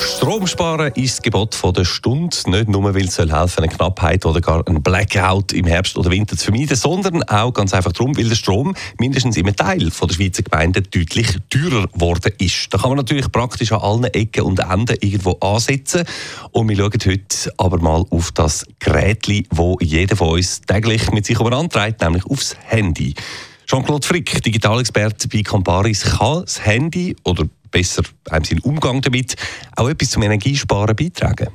[0.00, 2.36] Strom sparen ist das Gebot von der Stunde.
[2.46, 6.36] Nicht nur, weil es helfen, eine Knappheit oder gar ein Blackout im Herbst oder Winter
[6.36, 10.14] zu vermeiden, sondern auch ganz einfach darum, weil der Strom mindestens im Teil von der
[10.14, 12.72] Schweizer Gemeinden deutlich teurer geworden ist.
[12.72, 16.04] Da kann man natürlich praktisch an allen Ecken und Enden irgendwo ansetzen.
[16.52, 21.26] Und wir schauen heute aber mal auf das Gerät, das jeder von uns täglich mit
[21.26, 23.14] sich überantreibt, nämlich aufs Handy.
[23.68, 29.36] Jean-Claude Frick, Digitalexperte bei Comparis, kann das Handy oder besser einem seinen Umgang damit
[29.76, 31.48] auch etwas zum Energiesparen beitragen?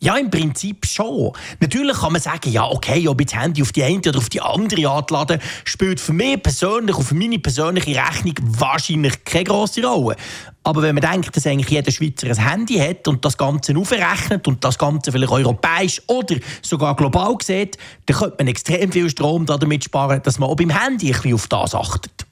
[0.00, 1.32] Ja, im Prinzip schon.
[1.58, 4.28] Natürlich kann man sagen, ja, okay, ob ich das Handy auf die eine oder auf
[4.28, 9.44] die andere Art laden, spielt für mich persönlich und für meine persönliche Rechnung wahrscheinlich keine
[9.44, 10.14] grosse Rolle.
[10.62, 14.46] Aber wenn man denkt, dass eigentlich jeder Schweizer ein Handy hat und das Ganze aufrechnet
[14.46, 19.46] und das Ganze vielleicht europäisch oder sogar global sieht, dann könnte man extrem viel Strom
[19.46, 22.27] damit sparen, dass man auch beim Handy ein bisschen auf das achtet.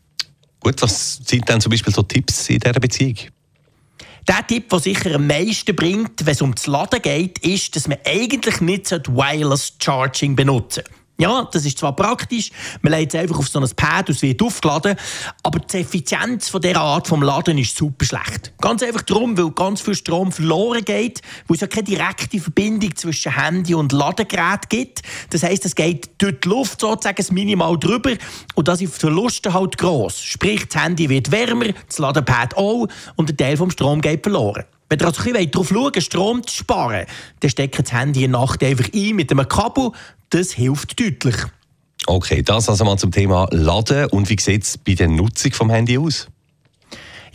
[0.61, 3.17] Gut, was sind denn zum Beispiel so Tipps in dieser Beziehung?
[4.29, 7.87] Der Tipp, der sicher am meisten bringt, wenn es um das Laden geht, ist, dass
[7.87, 11.06] man eigentlich nicht Wireless Charging benutzen sollte.
[11.19, 12.51] Ja, das ist zwar praktisch,
[12.83, 14.97] man legt es einfach auf so ein Pad und es wird aufgeladen,
[15.43, 18.53] aber die Effizienz von dieser Art vom Laden ist super schlecht.
[18.61, 22.95] Ganz einfach darum, weil ganz viel Strom verloren geht, weil es ja keine direkte Verbindung
[22.97, 25.01] zwischen Handy und Ladegerät gibt.
[25.31, 28.13] Das heißt, es geht durch die Luft sozusagen minimal drüber
[28.55, 30.21] und das die Verluste halt gross.
[30.21, 34.65] Sprich, das Handy wird wärmer, das Ladepad auch und ein Teil vom Strom geht verloren.
[34.89, 37.07] Wenn ihr also ein darauf schauen Strom zu sparen,
[37.41, 39.91] dann steckt das Handy in Nacht einfach ein mit einem Kabel.
[40.31, 41.37] Das hilft deutlich.
[42.07, 44.07] Okay, das also mal zum Thema Laden.
[44.07, 46.29] Und wie sieht es bei der Nutzung vom Handy aus?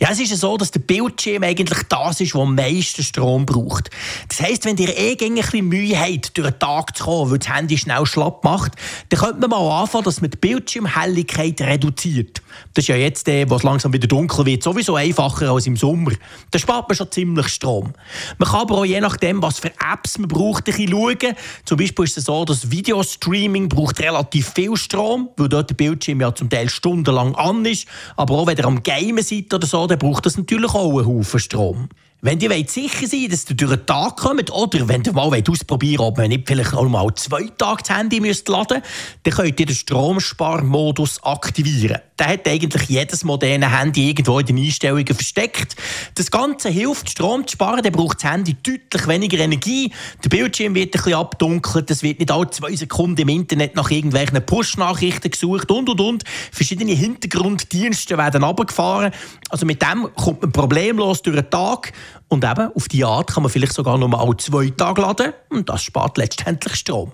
[0.02, 3.46] Ja, es ist ja so, dass der Bildschirm eigentlich das ist, was am meisten Strom
[3.46, 3.88] braucht.
[4.28, 7.38] Das heisst, wenn ihr eh ein bisschen Mühe habt, durch den Tag zu kommen, weil
[7.38, 8.72] das Handy schnell schlapp macht,
[9.10, 12.42] dann könnte man mal anfangen, dass man die Bildschirmhelligkeit reduziert.
[12.74, 16.10] Das ist ja jetzt, wo es langsam wieder dunkel wird, sowieso einfacher als im Sommer.
[16.50, 17.92] Da spart man schon ziemlich Strom.
[18.38, 21.36] Man kann aber auch je nachdem, was für Apps man braucht, ein bisschen schauen.
[21.64, 26.20] Zum Beispiel ist es so, dass Videostreaming braucht relativ viel Strom, weil dort der Bildschirm
[26.20, 27.86] ja zum Teil stundenlang an ist.
[28.16, 31.06] Aber auch wenn ihr am Gamen seid oder so, dann braucht das natürlich auch einen
[31.06, 31.88] Haufen Strom.
[32.24, 35.98] Wenn ihr sicher sein dass ihr durch den Tag kommt oder wenn ihr mal ausprobieren
[35.98, 38.80] wollt, ob man nicht vielleicht auch mal zwei Tage das Handy müsst laden
[39.24, 41.98] dann könnt ihr den Stromsparmodus aktivieren.
[42.22, 45.74] Der hat eigentlich jedes moderne Handy irgendwo in den Einstellungen versteckt.
[46.14, 47.82] Das Ganze hilft, Strom zu sparen.
[47.82, 49.90] Dann braucht das Handy deutlich weniger Energie.
[50.22, 51.90] Der Bildschirm wird ein bisschen abdunkelt.
[51.90, 56.24] Es wird nicht alle zwei Sekunden im Internet nach irgendwelchen Push-Nachrichten gesucht und, und, und.
[56.52, 59.10] Verschiedene Hintergrunddienste werden abgefahren.
[59.48, 61.92] Also mit dem kommt man problemlos durch den Tag.
[62.28, 65.32] Und eben, auf die Art kann man vielleicht sogar nur mal zwei Tage laden.
[65.50, 67.12] Und das spart letztendlich Strom.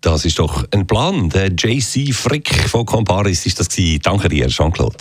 [0.00, 1.28] Das ist doch ein Plan.
[1.30, 4.00] Der JC Frick von Comparis ist das gewesen.
[4.02, 4.96] Danke dir, Jean-Claude.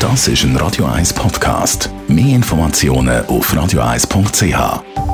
[0.00, 1.90] Das ist ein Radio 1 Podcast.
[2.08, 5.09] Mehr Informationen auf radio1.ch.